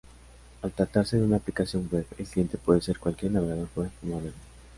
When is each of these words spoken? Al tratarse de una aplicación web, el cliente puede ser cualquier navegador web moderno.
Al 0.63 0.71
tratarse 0.71 1.17
de 1.17 1.25
una 1.25 1.35
aplicación 1.37 1.87
web, 1.91 2.07
el 2.17 2.25
cliente 2.25 2.57
puede 2.57 2.81
ser 2.81 2.97
cualquier 2.97 3.33
navegador 3.33 3.67
web 3.75 3.91
moderno. 4.01 4.31